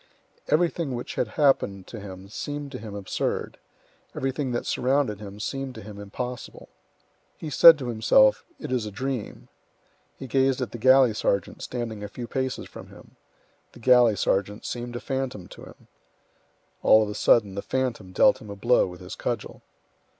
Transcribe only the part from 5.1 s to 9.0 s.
him seemed to him impossible. He said to himself, "It is a